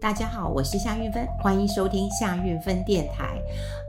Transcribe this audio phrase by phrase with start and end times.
[0.00, 3.38] 大家好，我是夏运芬，欢迎收听夏运芬电台。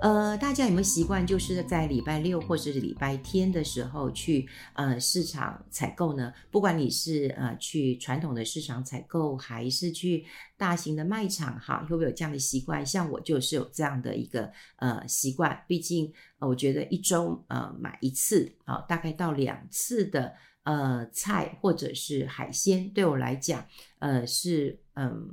[0.02, 6.34] 呃，大家有没有习惯，就是在礼拜六或者是礼拜天的时候去呃市场采购呢？
[6.52, 10.26] 不管你是呃去传统的市场采购，还是去
[10.58, 12.86] 大型的卖场，哈，会不会有这样的习惯？
[12.86, 15.64] 像我就是有这样的一个呃习惯。
[15.66, 23.66] 毕竟，呃，我觉得一周呃买一次啊，大概到两次的呃菜或者是海鲜，对我来讲，
[24.00, 25.30] 呃是嗯。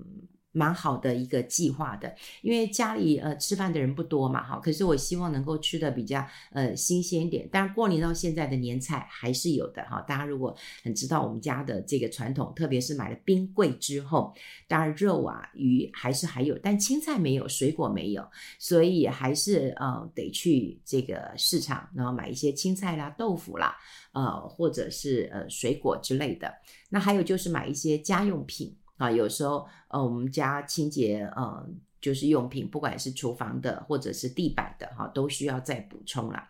[0.52, 7.48] 蛮好的一个计划的，因为家里呃吃饭的人不多嘛，哈，可是我希望能够吃的比较呃新鲜一点。
[7.50, 14.34] 当然过年到现在的年菜还是有的哈，大家如果很知道我们家的这个传统，特别是买了冰柜之后，
[14.66, 18.26] 当然肉啊鱼还是还有，但青菜没有，水果没有，
[18.58, 23.76] 所以还是呃得去这个市场，然后买一些青菜啦、豆腐啦，
[24.12, 26.52] 呃或者是呃水果之类的。
[26.88, 28.74] 那还有就是买一些家用品。
[28.98, 31.66] 啊，有时候呃，我们家清洁呃，
[32.00, 36.48] 就是用品，不管是厨房的或者是地板的哈，都需要再补充了。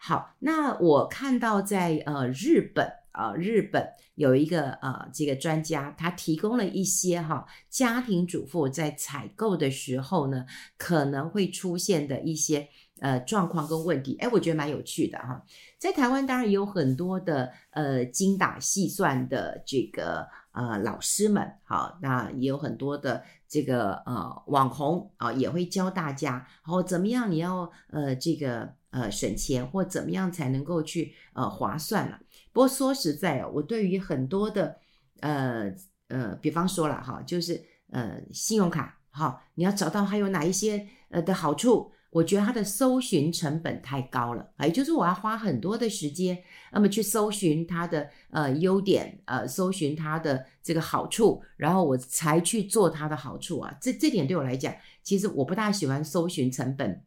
[0.00, 10.46] 好，那我看到在呃日本啊，呃，日本有一个呃这个专家，他提供了一些哈家庭主妇在采购的时候呢，
[10.78, 12.68] 可能会出现的一些
[13.00, 15.44] 呃状况跟问题，诶，我觉得蛮有趣的哈。
[15.78, 20.28] 在台湾当然也有很多的呃精打细算的这个。
[20.52, 32.18] 呃，老师们好，那也有很多的这个呃网红啊，也会教大家，然后怎么样你要呃这个呃省钱，或怎么样才能够去呃划算了。
[32.52, 34.76] 不过说实在，我对于很多的
[35.20, 35.72] 呃
[36.08, 41.92] 呃，比方说了哈，就是呃信用卡哈，你要找到还有哪一些呃的好处。
[42.10, 46.36] 我觉得它的搜寻成本太高了，也就是我要花很多的时间，
[46.72, 53.72] 那么去搜寻它的呃优点，呃，搜寻它的这个好处，然后我才去做它的好处啊。
[53.80, 57.02] 这这点对我来讲，其实我不大喜欢搜寻成本。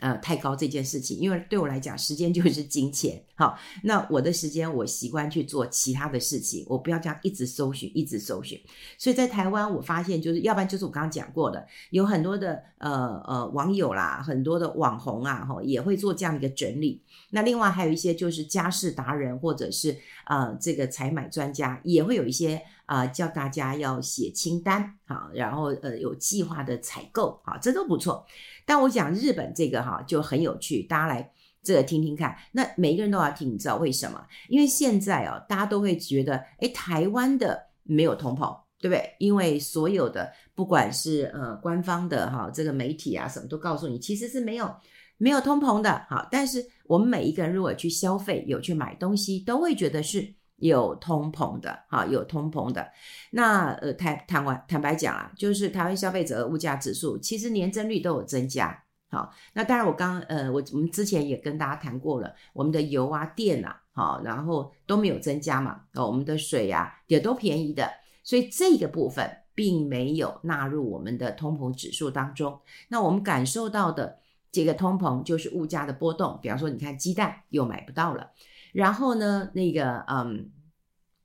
[0.00, 3.22] 呃，太高这件事情，因为对我来讲，时间就是金钱。
[3.36, 8.60] 好，那我的时间我习惯去做其他的事情，我不要这样一直搜寻，一直搜寻。
[8.98, 17.00] 所以在台湾，我发现就是，要不然就是我刚刚讲过的，有很多的呃呃网友啦，很多的网红啊，哈，也会做这样一个整理。
[17.30, 19.96] 那另外还有一些就是家事达人，或者是
[20.26, 28.26] 呃这个采买专家，也会有一些啊、叫大家要写清单，好，然后呃有计划的采购，好，这都不错。
[28.66, 32.36] 但我讲日本这个哈就很有趣，大家来这个听听看。
[32.52, 34.22] 那每一个人都要听，你知道为什么？
[34.48, 39.14] 因为现在哦，大家都会觉得，诶，台湾的没有通膨，对不对？
[39.18, 44.70] 因为所有的不管是呃官方的哈这个媒体啊什么都告诉你，其实是没有
[45.16, 46.04] 没有通膨的。
[46.10, 50.34] 好，但是我们每一个人如果去消费，有去买东西，都会觉得是。
[50.56, 52.88] 有通膨的，哈，有通膨的。
[53.30, 58.84] 那呃，坦坦白坦白讲啊，就是台湾消费者物价指数，其实年增率都有增加。
[59.10, 65.82] 好，那当然我刚呃，我我们之前也跟大家谈过了，我们的油啊、电啊，好，然后都没有增加嘛。
[65.94, 67.88] 哦，我们的水啊也都便宜的，
[68.22, 72.60] 所以这个部分并没有纳入我们的通膨指数当中。
[72.88, 74.18] 那我们感受到的
[74.50, 78.30] 这个通膨就是物价的波动，比方说，你看鸡蛋又买不到了。
[78.74, 80.50] 然后呢，那个嗯，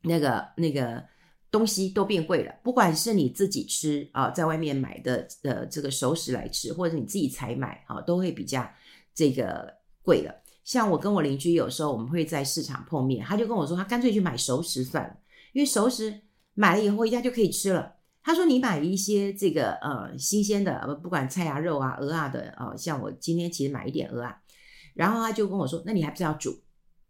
[0.04, 1.04] 那个那个
[1.50, 2.54] 东西都变贵了。
[2.64, 8.70] 不管是你自己吃啊，在外面买的呃这个熟食来吃，或者你自己采买啊，都会比较
[9.16, 9.68] 这个
[10.04, 10.32] 贵了。
[10.64, 15.18] 像我跟我邻居有时候我们会在市场碰面，他就跟我说，他干脆去买熟食算了，
[15.54, 16.22] 因为熟食
[16.54, 17.96] 买了以后回家就可以吃了。
[18.22, 24.38] 他说你买一些这个呃新鲜的，不管菜啊肉啊鹅啊的啊，像我今天其实买一点鹅啊，
[24.94, 26.56] 然后他就跟我说，那你还不是要煮？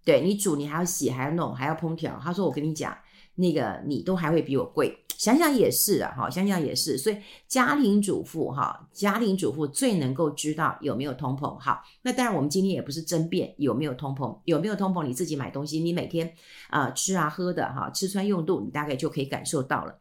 [0.09, 2.19] 对，你煮，你还要洗，还要弄，还要烹调。
[2.19, 2.97] 他说：“我跟你讲，
[3.35, 4.91] 那个你都还会比我贵。
[5.19, 6.97] 想想也是啊，哈，想想也是。
[6.97, 11.55] 所以家庭主妇哈，家庭主妇最能够知道有没有通膨。
[11.59, 16.33] 哈，那当然我们今天也不是争辩有没有通膨，有没有通膨，你自己买东西，你每天
[16.71, 19.99] 啊、吃啊喝的哈，吃穿用度，你大概就可以感受到了。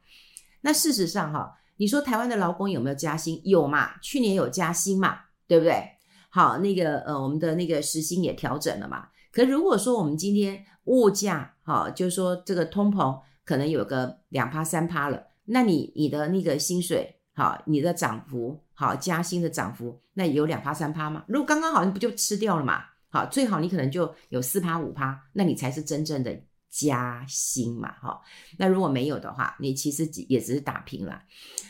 [0.62, 3.42] 那事实上哈，你说台湾的劳工有没有加薪？
[3.44, 4.00] 有嘛？
[4.00, 5.18] 去年有加薪嘛？
[5.46, 5.82] 对不对？
[6.30, 21.24] 好，那个呃，我们的那个时薪也调整了嘛。”可如果说我们今天物价哈，就是说这个通膨可能有个两趴三趴了，那你你的那个薪水好，你的涨幅好，加薪的涨幅，那有两趴三趴吗？
[21.28, 22.82] 如果刚刚好，你不就吃掉了嘛？
[23.10, 26.38] 好，最好你可能就有四趴五趴，那你才是真正的
[26.70, 28.20] 加薪嘛，哈。
[28.58, 31.22] 那如果没有的话，你其实也只是打平了。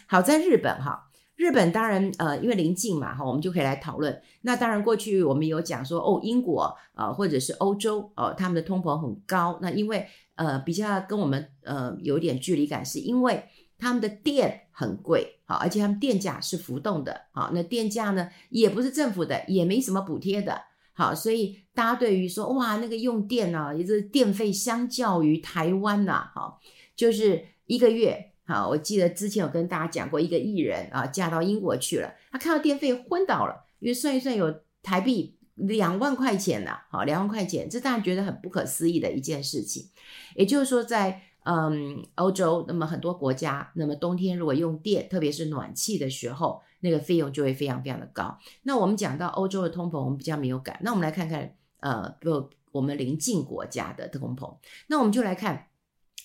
[0.07, 1.08] 好，在日本哈。
[1.39, 4.21] 日本当然，呃，因为临近嘛，哈，我们就可以来讨论。
[4.41, 9.57] 那当然，过去我们有讲说，哦，英国，呃，或者是欧洲，哦，他们的通膨很高。
[9.63, 10.05] 那因为，
[10.35, 13.45] 呃，比较跟我们，呃，有点距离感，是因为
[13.79, 20.61] 他们的电很贵，好，而且他们电价是浮动的，好，那电价呢也不是政府的，也没什么补贴的，
[20.93, 26.59] 好，所以大家对于说哇那个用电啊，也就是电费相较于台湾呐，好，
[26.97, 39.91] 就是一个月，好，我记得之前有跟大家讲过，一个艺人啊嫁到英国去了，他看到电费昏倒了，因为算一算有台币两万块钱呐，好，两万块钱，这当然觉得很不可思议的一件事情，
[40.35, 41.23] 也就是说在。
[41.45, 48.37] 嗯，欧洲那么很多国家，那么冬天如果用电，特别是暖气的时候，那个费用就会非常非常的高。
[48.65, 50.79] 那我们讲到欧洲的通膨，我们比较没有感。
[50.83, 54.59] 那我们来看看，呃，不，我们邻近国家的通膨，
[54.89, 55.69] 那我们就来看。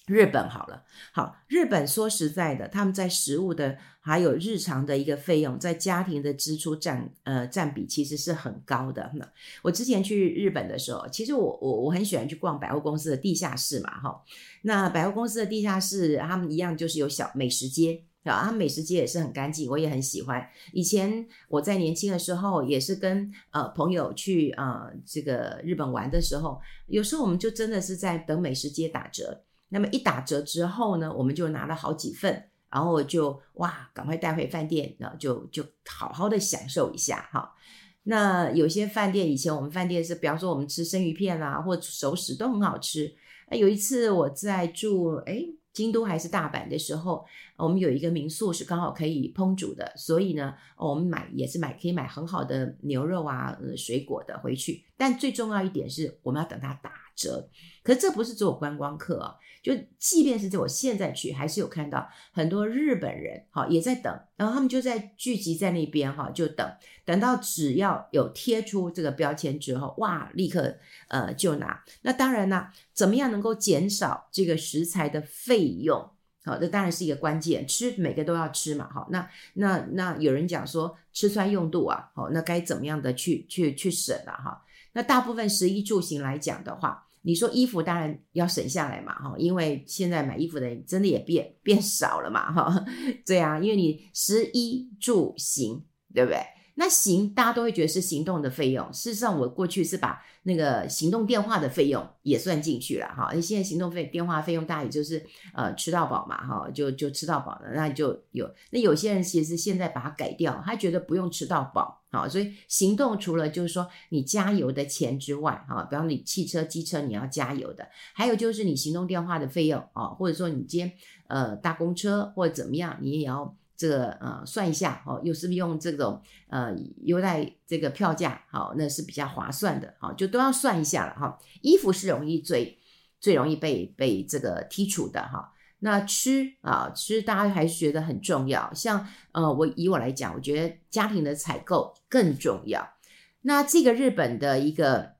[0.08, 0.84] 日本好了，
[1.14, 9.10] 好，日本说实在的，他们在食物的还有日常的一个费用，在家庭的支出占呃占比其实是很高的。
[9.16, 9.26] 那
[9.62, 14.22] 我之前去日本的时候，其实我我我很喜欢去逛百货公司的地下室嘛，哈，
[14.64, 20.46] 那百货公司的地下室，他们一样就是有小美食街啊，他美食街也是很干净，我也很喜欢。
[20.74, 29.46] 以前我在年轻的时候，也是跟呃朋友去呃这个日本玩的时候，有时候我们就真的是在等美食街打折。
[29.74, 37.56] 那么一打折之后呢，我们就拿了好几份，然后就哇，赶快带回饭店，然后就就好好的享受一下哈。
[38.04, 43.12] 那有些饭店以前我们饭店是，比方说我们吃生鱼片啦，或熟食都很好吃。
[43.50, 47.26] 有一次我在住诶京都还是大阪的时候，
[47.64, 54.84] 我们有一个民宿是刚好可以烹煮的，所以呢，我们买也是买可以买很好的牛肉啊、水果的回去。
[54.98, 57.50] 但最重要一点是，我们要等它打折。
[57.82, 59.36] 可是这不是只有观光客啊。
[59.62, 66.70] 就即便是在我现在去，还是有看到很多日本人，哈，也在等，然后他们就在聚集在那边，哈，就等，
[67.06, 70.76] 等到只要有贴出这个标签之后，哇，立刻
[71.08, 71.82] 呃就拿。
[72.02, 76.10] 那当然呢，怎么样能够减少这个食材的费用？
[76.44, 77.68] 好，这当然是一个关键。
[77.68, 84.66] 吃每个都要吃嘛，好，那那那有人讲说吃穿用度啊，好，那该怎么样的去去去省啊，哈。
[84.94, 87.08] 那大部分食衣住行来讲的话。
[87.26, 92.86] 你说衣服当然要省下来嘛，哈，因为现在买衣服的人真的也变变少了嘛，哈，
[93.26, 95.82] 对啊，因为你食衣住行，
[96.14, 96.42] 对不对？
[96.76, 105.24] 那行大家都会觉得是行动的费用，事实上我过去是把那个行动电话的费用也算进去了，哈，现在行动费电话费用大概也就是
[105.54, 112.00] 呃吃到饱嘛，哈，就就吃到饱了，那就有那有些人其实现在把它改掉，他觉得不用吃到饱。
[112.12, 120.92] 好，所以行动除了就是说你加油的钱之外，哈，比方你汽车、机车你要加油的，还有就是你行动电话的费用啊，或者说你今天
[121.28, 126.74] 呃搭公车或者怎么样，你也要这个呃算一下哦，又是不用这种呃
[127.04, 131.38] 优待这个票价，好，那是比较划算的，好，就都要算一下了哈。
[131.62, 132.80] 衣服是容易最
[133.20, 135.52] 最容易被被这个剔除的哈。
[135.80, 138.74] 那吃啊，吃大家还是觉得很重要。
[138.74, 142.94] 像呃，我以我来讲，我觉得家庭的采购更重要。
[143.42, 145.16] 那这个日本的一个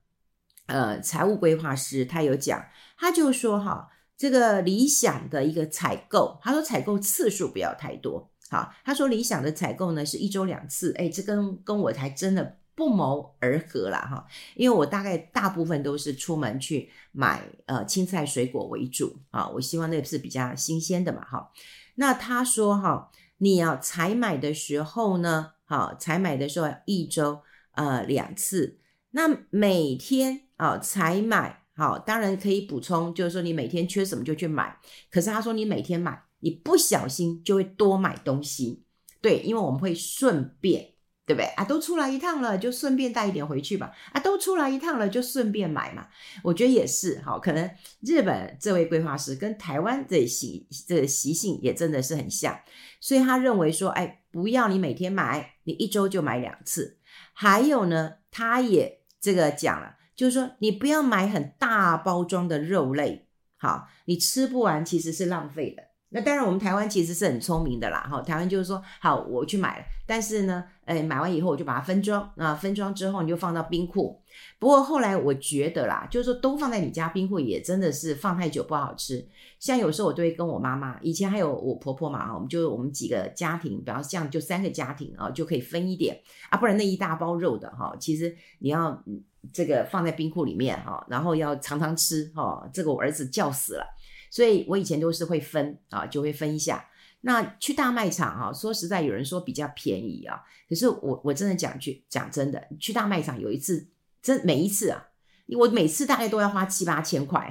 [0.68, 2.66] 呃财务规划师，他有讲，
[2.98, 8.32] 他就说哈，这个理想的一个采购，他说采购次数不要太多。
[8.54, 10.94] 好，他说理想的采购呢是一周两次。
[10.98, 12.60] 哎，这跟跟我还真的。
[12.76, 21.52] 不谋而合啦，哈，因为我大概大部分都是出门去买呃青菜水果为主啊，我希望那个是比较新鲜的嘛，哈。
[21.98, 27.42] 那他说哈，你要采买的时候呢，好，采买的时候一周
[27.74, 28.80] 呃两次，
[29.12, 34.80] 那每天啊采买好，当然可以补充，就是说你每天缺什么就去买。
[35.12, 38.84] 可是他说你每天买，你不小心就会多买东西，
[39.22, 40.92] 对，因为我们会顺便。
[41.26, 41.64] 对不对啊？
[41.64, 43.90] 都出来一趟了，就顺便带一点回去吧。
[44.12, 46.06] 啊，都出来一趟了，就顺便买嘛。
[46.44, 47.72] 我觉得也是，好，可能
[48.02, 52.60] 日本这位规划师跟台湾这习这习性也真的是很像，
[53.00, 57.00] 所以他认为说，哎，不要你每天买，你一周就买两次。
[57.32, 65.93] 还有呢，他也这个讲了，就是说你不要买很大包装的肉类，好，你吃不完其实是浪费的。
[66.14, 74.22] 那当然，我们台湾其实是很聪明的啦，哈，台湾就是说，好，我去买了，但是呢，哎，买完以后我就把它分装，啊，分装之后你就放到冰库。
[74.60, 79.28] 不过后来我觉得啦，就是说都放在你家冰库也真的是放太久不好吃。
[79.60, 86.20] 像有时候我都会跟我妈妈，以前还有我婆婆嘛，我们就我们几个家庭，比方像就三个家庭啊，就可以分一点
[86.52, 89.04] 啊，不然那一大包肉的哈，其实你要
[89.52, 93.86] 这个放在冰库里面哈，然后要常常吃哈，这个我儿子叫死了。
[94.34, 96.84] 所以我以前都是会分啊，就会分一下。
[97.22, 103.88] 那去大卖场啊，说实在，有人说比较便宜啊，可是我我真的讲句讲真的，去大卖场有一次，
[104.24, 105.10] 真每一次啊，
[105.56, 107.48] 我每次大概都要花七八千块。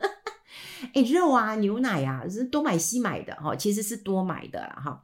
[0.92, 5.02] 哎，肉啊、牛奶啊，是东买西买的哈，其实是多买的哈。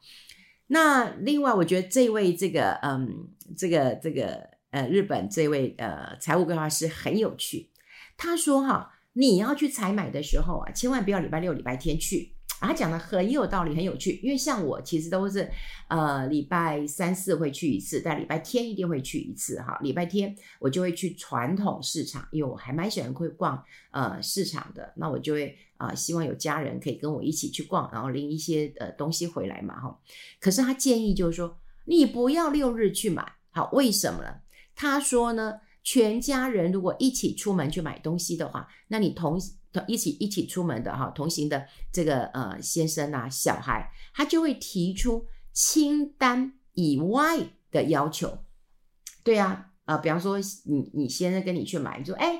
[0.67, 7.71] 那另外，我觉得这位这个嗯，这个这个呃，日本这位呃财务规划师很有趣。
[8.19, 12.33] 他说哈，你要去采买的时候啊，千万不要礼拜六、礼拜天去。
[12.61, 14.21] 啊，他讲的很有道理，很有趣。
[14.23, 15.51] 因为像我其实都是，
[15.89, 19.77] 呃，礼拜三四会去一次，但礼拜天一定会去一次哈。
[19.83, 23.61] 礼拜天我就会去传统市场，因为我还蛮喜欢会逛
[23.91, 24.93] 呃市场的。
[24.97, 29.99] 那我就会啊、希望有家人可以跟我一起去逛，然后拎一些呃东西回来嘛哈。
[30.41, 34.35] 可是他建议就是说，你不要六日去买，好，为什么呢？
[34.75, 35.55] 他说呢，
[35.91, 39.41] 全家人如果一起出门去买东西的话，那你同
[39.73, 39.83] 同。
[39.87, 47.39] 一起一起出门的哈，同行的这个呃先生啊，小孩，他就会提出清单以外
[47.71, 48.39] 的要求。
[49.25, 52.39] 对呀，啊，呃，比方说你你先生跟你去买，你说哎，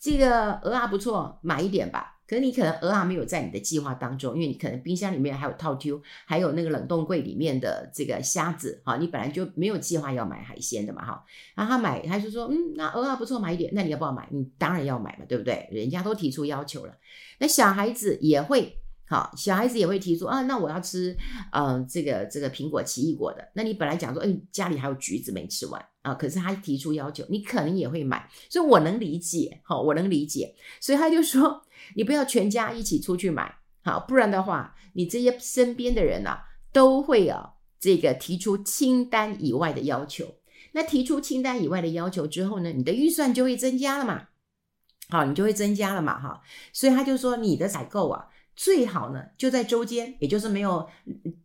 [0.00, 2.17] 这个鹅啊不错，买一点吧。
[2.28, 14.28] 可是你可能蚵仔没有在你的计划当中，因为你可能冰箱里面还有套 Q，还有那个冷冻柜里面的这个虾子，哈，你本来就没有计划要买海鲜的嘛，哈，然后他买，他就说，嗯，那蚵仔不错，买一点，那你要不要买？
[14.30, 15.66] 你当然要买嘛，对不对？
[15.72, 16.94] 人家都提出要求了，
[17.38, 21.16] 那小孩子也会，好，小孩子也会提出啊，那我要吃，
[21.52, 25.82] 嗯、呃，这个这个苹果奇异果的，那你本来讲说，嗯，家里还有橘子没吃完。
[26.02, 31.60] 啊，可是他提出要求，你可能也会买，所以我能理解，好，我能理解，所以他就说，
[31.94, 40.34] 你不要全家一起出去买，好，不然的话，你这些身边的人啊，都会啊，这个提出清单以外的要求。
[40.72, 44.28] 那提出清单以外的要求之后呢，你的预算就会增加了嘛，
[45.08, 46.42] 好，你就会增加了嘛，哈，
[46.72, 50.86] 所以他就说，你的采购啊，最好呢就在周间，也就是没有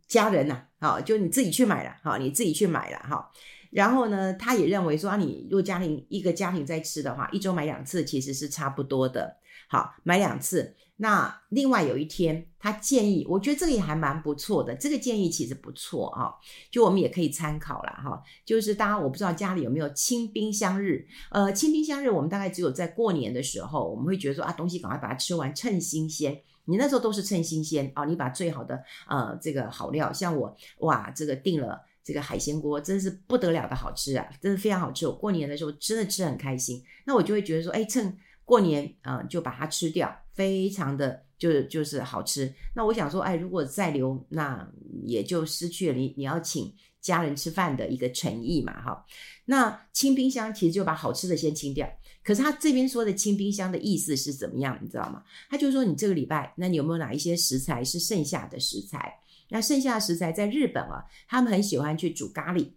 [0.06, 3.30] 家人呐，好，就你自己去买了，好，你自己去买了，哈。
[3.70, 9.36] 然后呢，他也认为说啊，你如果家庭一个家庭在吃的话，一周买两次其实是差不多的。
[9.68, 10.76] 好，买两次。
[10.96, 14.72] 那另外有一天，他建议，我觉得这个也还蛮不错的。
[14.76, 16.32] 这个建议其实不错啊，
[16.70, 18.22] 就我们也可以参考了哈。
[18.44, 21.04] 就是大家我不知道家里有没有清冰箱日？
[21.32, 26.40] 呃，清冰箱日我们大概只有在过年的时候，我们会觉得说啊，东西赶快把它吃完，趁新鲜。
[26.66, 31.80] 你那时候都是趁新鲜啊，你把最好的呃这个好料，像我哇，这个订了。
[32.04, 35.06] 这个海鲜锅真是不得了的好吃啊，真的非常好吃。
[35.06, 42.52] 我过年的时候真的吃得很开心，那我就会觉得说，哎，趁过年啊，就把它吃掉，非常的就是就是好吃。
[42.74, 44.66] 那我想说，哎，如果再留，那
[45.04, 49.04] 也就失去了你你要请家人吃饭的一个诚意嘛，哈。
[49.46, 51.88] 那清冰箱其实就把好吃的先清掉。
[52.22, 55.22] 可是他这边说的清冰箱的意思是怎么样，你知道吗？
[55.50, 59.12] 他就说你这个礼拜，那你有没有哪一些食材是剩下的食材？
[59.50, 62.70] 那剩下的食材在日本啊，他们很喜欢去煮咖喱。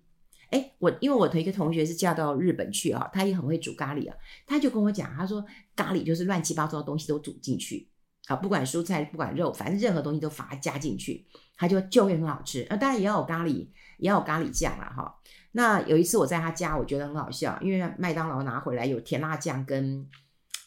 [0.51, 4.15] 诶，我因为我的一个同学是嫁到日本去啊，他也很会煮咖喱啊。
[4.45, 7.89] 他就跟我讲，他说咖喱就是乱七八糟的东西都煮进去
[8.27, 11.25] 啊，不管蔬菜不管肉，反正任何东西都把它加进去，
[11.57, 12.65] 他就就会很好吃。
[12.69, 15.19] 那当然也要有咖喱，也要有咖喱酱啊哈。
[15.51, 20.07] 那有一次我在他家，我觉得很好笑，因为麦当劳拿回来有甜辣酱跟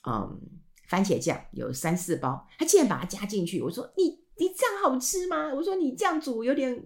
[0.07, 0.41] 嗯
[0.89, 3.61] 番茄酱，有三四包，他竟然把它加进去。
[3.63, 4.20] 我说你。
[4.41, 5.53] 你这样好吃吗？
[5.55, 6.83] 我说你这样煮有点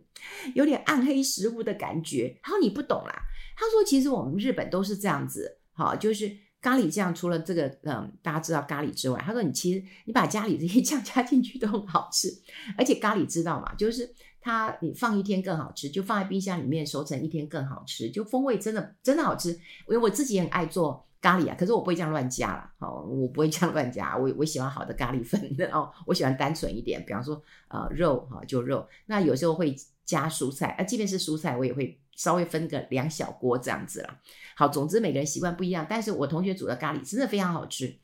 [0.55, 2.37] 有点暗黑食物的感觉。
[2.43, 3.15] 他说你不懂啦。
[3.57, 12.29] 他说其实我们日本都是这样子，好，就是咖喱酱除了这个嗯大家知道咖喱之外，他说你其实你把家里这些酱加进去都很好吃，
[12.77, 19.51] 而且咖喱知道嘛，就是它你放一天更好吃，就放在冰箱里面熟成一天更好吃，就风味真的真的好吃。
[19.51, 19.59] 因
[19.91, 21.07] 为我自己也很爱做。
[21.25, 22.71] 咖喱啊，可是我不会这样乱加啦。
[22.81, 34.21] 哦，我不会这样乱加，我我喜欢好的咖喱粉的 哦，我喜欢单纯一点，比方说呃肉哈就肉，那有时候会加蔬菜，啊即便是蔬菜我也会稍微分个两小锅这样子啦。
[34.55, 37.99] 好，总之每个人习惯不一样，但是我同学煮的咖喱真的非常好吃。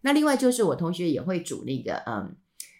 [0.00, 2.34] 那另外就是我同学也会煮那个嗯，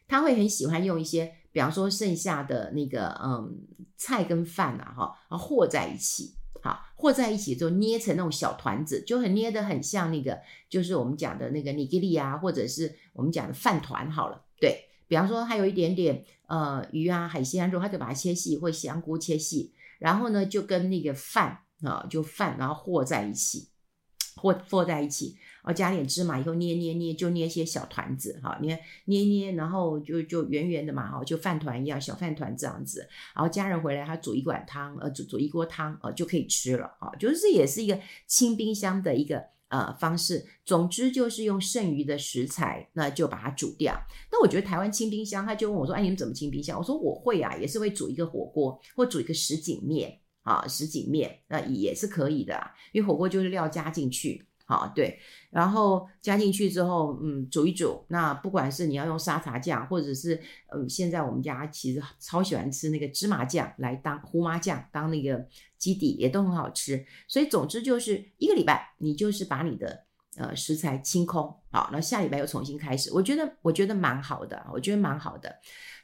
[0.09, 6.35] 他会很喜欢用一些，比方说剩下的那个嗯菜跟饭啊哈和在一起。
[6.64, 14.11] 好，和在一起就捏成那种小团子，就很捏得很像那个，就是我们讲的那个尼基利啊，或者是我们讲的饭团。
[14.11, 23.68] 好了，对，比方说还有一点点呃鱼啊、海鲜啊肉，他就把它切细，或香菇切细，然后呢就跟那个饭啊，就饭然后和在一起，
[24.35, 25.37] 和和在一起。
[25.64, 33.09] 然后加点芝麻以后捏捏捏，就捏一些小团子，哈，捏捏捏，然后就就圆圆的嘛，哈，就饭团一样，小饭团这样子。
[33.35, 40.44] 然后家人回来，他煮一碗汤，呃，煮煮一锅汤，呃，就可以吃了，啊，就是这也是一个清冰箱的一个呃方式。
[40.66, 43.99] 总之就是用剩余的食材，那就把它煮掉。
[44.30, 46.78] 那我觉得台湾清冰箱，他就问我说，哎，你们怎么清冰箱？
[46.78, 54.47] 我说我会啊，也是会煮一个火锅，或煮一个什锦面，啊，什锦面，那也是可以的，因为火锅就是料加进去。
[54.66, 55.18] 好，对，
[55.50, 58.02] 然后加进去之后，嗯，煮一煮。
[58.09, 60.40] 那不管是你要用沙茶酱，或者是
[60.75, 67.04] 嗯，现在我们家其实超喜欢吃那个芝麻酱来当胡麻酱当那个基底，也都很好吃。
[67.28, 70.06] 所以总之就是一个礼拜，你就是把你的
[70.38, 73.12] 呃食材清空，好，那下礼拜又重新开始。
[73.12, 75.54] 我觉得我觉得蛮好的，我觉得蛮好的。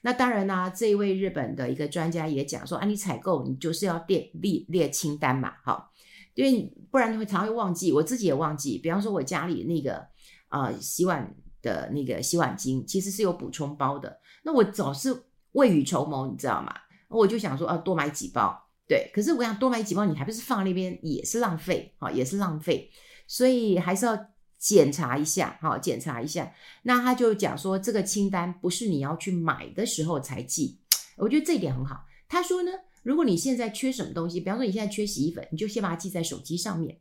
[0.03, 5.91] 那当然呢、啊，这一位日本的一个专家也讲说，啊，你采购你就是要列列列清单嘛，好。
[6.35, 8.79] 因为不然会常会忘记，我自己也忘记。
[8.79, 10.07] 比方说，我家里那个
[10.49, 14.21] 呃洗碗的那个洗碗巾，其实是有补充包的。
[14.45, 16.73] 那我总是未雨绸缪，你知道吗？
[17.09, 18.57] 我就想说啊，多买几包。
[18.87, 22.91] 对，可是我想多买几包，你还不是放那边，也是浪费啊，也是浪费。
[23.27, 24.19] 所以还是要
[24.59, 26.53] 检查一下，哈，检查一下。
[26.85, 30.81] 那他就讲说，这个清单不是你要去买的时候才记。
[31.17, 32.05] 我觉得这一点很好。
[32.29, 32.71] 他说呢。
[33.03, 36.99] 如果你现在缺什么东西，比方说你现在缺洗衣粉，你就先把它记在手机上面。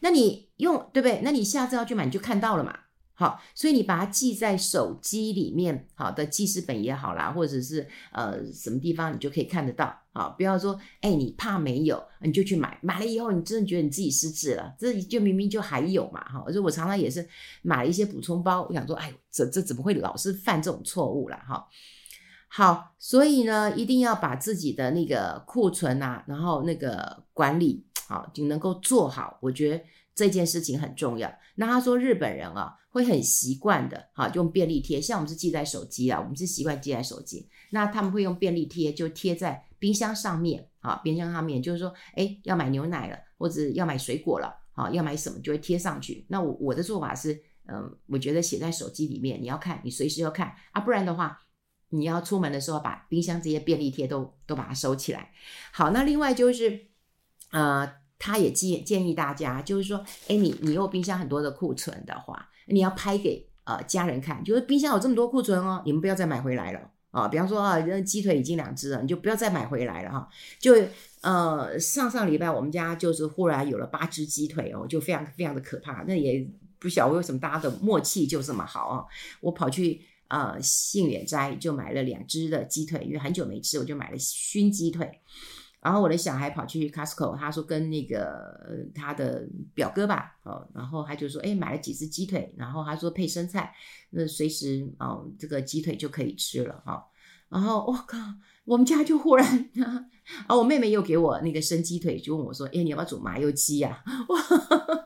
[0.00, 1.20] 那你用对不对？
[1.22, 2.78] 那你下次要去买，你就看到了嘛。
[3.12, 9.94] 好，所以你把它记在手机里面，好的记事本也好啦，或者是呃什么地方你就可以看得到。
[10.14, 16.24] 好，不要说哎你怕没有，你就去买，买了以后你真的觉得你自己失智了，这就明明就还有嘛。
[16.24, 17.28] 哈，所以我常常也是
[17.60, 21.36] 买了一些补充包，我想说，哎，这这怎么会老是犯这种错误了？
[21.36, 21.66] 哈。
[22.52, 29.38] 好，所以呢，一定要把自己的那个库存啊，然后那个管理好，就能够做好。
[29.40, 29.84] 我觉得
[30.16, 31.32] 这件事情很重要。
[31.54, 37.48] 那他说日本人啊，会很习惯的，哈，用便利贴，像我们是记在手机啊，我们是习惯记在手机。
[37.70, 46.26] 那他们会用便利贴，就贴在冰箱上面，啊，冰箱上面就是说，哎，要买牛奶了，或者要买水果了，啊，要买什么就会贴上去。
[46.28, 51.40] 那我我的做法是，嗯，我觉得写在手机里面，你要看，你随时要看啊，不然的话。
[51.90, 55.30] 你要出门的时候，把冰箱这些便利贴都都把它收起来。
[55.72, 56.86] 好，那另外就是，
[57.50, 67.26] 呃，他也建建议大家，就是说，哎，你你有冰箱很多的库存的话，你要拍给呃家人看，就是冰箱有这么多库存哦，你们不要再买回来了啊。
[67.26, 70.28] 比方说啊，那鸡腿已经两只了，你就不要再买回来了哈。
[70.60, 70.74] 就
[71.22, 76.04] 呃上上礼拜我们家就是忽然有了八只鸡腿哦，就非常非常的可怕。
[76.06, 79.04] 那也不晓得为什么大家的默契就这么好啊。
[79.40, 80.02] 我跑去。
[80.30, 85.20] 呃，信远斋就买了两只的鸡腿，因为很久没吃，我就买了熏鸡腿。
[85.82, 93.74] 然后我的小孩跑去 Costco，他说跟那个他的表哥吧，哦，然后他就说，哎，买了几只鸡腿，然后他说配生菜，
[94.10, 97.04] 那随时哦，这个鸡腿就可以吃了哈。
[97.48, 98.18] 然后我靠，
[98.64, 99.70] 我们家就忽然
[100.46, 104.04] 啊，我妹妹又给我那个生鸡腿，就问我说，哎，你要不要煮麻油鸡呀？
[104.28, 104.38] 哇！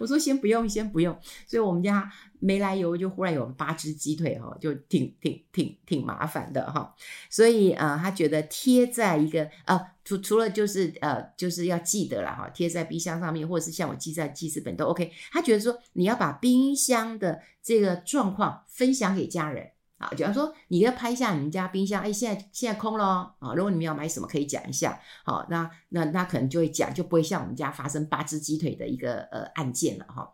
[0.00, 1.16] 我说先不用，先不用。
[1.46, 6.94] 所以我们家没来由就忽然有八只鸡腿哈，就挺挺挺挺麻烦的哈。
[7.30, 15.10] 所以呃，他觉得贴在一个呃，除除了就是呃，就是要记得了哈，贴在冰箱上面，或者是像我记在记事本都 OK。
[15.30, 19.70] 他觉得说你要把冰箱的这个状况分享给家人。
[19.98, 23.32] 啊，假如说你要拍一下你们家冰箱，哎，现在现在空了。
[23.38, 25.00] 啊，如果你们要买什么，可以讲一下。
[25.24, 30.28] 好，那那那可能就会讲，就不会像我们家发生八只鸡腿的一个呃案件了哈。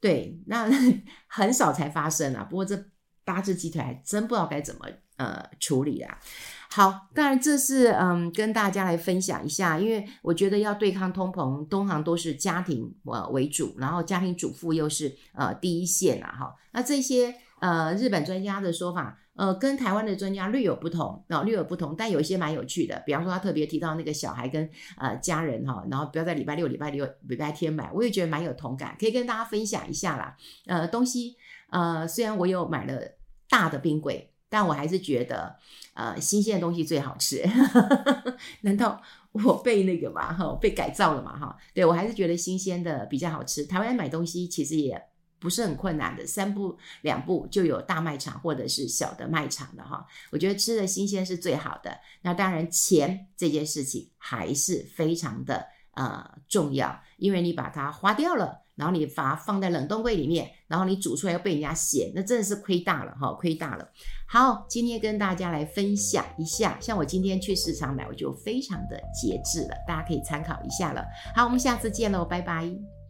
[0.00, 0.66] 对，那
[1.28, 2.42] 很少才发生啊。
[2.42, 2.86] 不过这
[3.22, 4.86] 八只鸡腿还真不知道该怎么
[5.18, 6.18] 呃处理啊。
[6.70, 16.32] 好，当然这是嗯跟大家来分享一下，因为我觉得要对抗通膨，通常都是家庭呃为主，然后家庭主妇又是呃第一线啊。
[16.32, 17.34] 哈，那这些。
[17.62, 23.00] 呃，日本专家的说法，呃，跟台湾的专家略有不同，啊、略有不同，但有一些蛮有趣的。
[23.06, 30.36] 比方说，他特别提到那个小孩跟呃家人哈、然后不要在礼拜六、礼拜六、礼拜天买，我也觉得蛮有同感，可以跟大家分享一下啦。
[30.66, 31.36] 呃，东西，
[31.70, 33.00] 呃，虽然我有买了
[33.48, 35.54] 大的冰柜，但我还是觉得，
[35.94, 37.48] 呃，新鲜的东西最好吃。
[38.62, 41.56] 难道我被那个嘛，哈，被改造了嘛，哈？
[41.72, 43.64] 对，我还是觉得新鲜的比较好吃。
[43.64, 45.00] 台湾买东西其实也。
[45.42, 50.06] 不是很困难的，三步两步就有大卖场或者是小的卖场的哈。
[50.30, 51.98] 我觉得吃的新鲜是最好的。
[52.22, 63.90] 那当然，钱这件事情还是非常的呃重要，因为你把它花掉了，然后你把它放在冷冻柜里面，然后你煮出来又被人家嫌，那真的是亏大了哈，亏大了。
[64.28, 71.04] 好，今天跟大家来分享一下，像我今天去市场买，我就非常的节制了，大家可以参考一下了。
[71.34, 73.01] 好，我们下次见喽，拜拜。